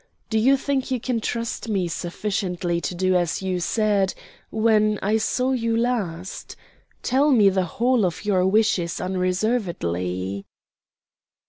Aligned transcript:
Do 0.31 0.39
you 0.39 0.57
think 0.57 0.89
you 0.89 0.99
can 0.99 1.21
trust 1.21 1.69
me 1.69 1.87
sufficiently 1.87 2.81
to 2.81 2.95
do 2.95 3.13
as 3.15 3.43
you 3.43 3.59
said 3.59 4.15
when 4.49 4.97
I 5.03 5.17
saw 5.17 5.51
you 5.51 5.77
last 5.77 6.55
tell 7.03 7.29
me 7.29 7.49
the 7.49 7.65
whole 7.65 8.03
of 8.03 8.25
your 8.25 8.47
wishes 8.47 8.99
unreservedly?" 8.99 10.47